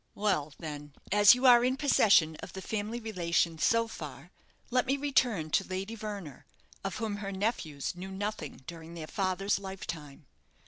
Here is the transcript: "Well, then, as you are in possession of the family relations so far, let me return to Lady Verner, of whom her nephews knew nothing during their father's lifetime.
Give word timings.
"Well, 0.15 0.51
then, 0.57 0.95
as 1.11 1.35
you 1.35 1.45
are 1.45 1.63
in 1.63 1.77
possession 1.77 2.35
of 2.37 2.53
the 2.53 2.61
family 2.63 2.99
relations 2.99 3.63
so 3.63 3.87
far, 3.87 4.31
let 4.71 4.87
me 4.87 4.97
return 4.97 5.51
to 5.51 5.63
Lady 5.63 5.93
Verner, 5.93 6.47
of 6.83 6.95
whom 6.95 7.17
her 7.17 7.31
nephews 7.31 7.93
knew 7.95 8.09
nothing 8.09 8.61
during 8.65 8.95
their 8.95 9.05
father's 9.05 9.59
lifetime. 9.59 10.25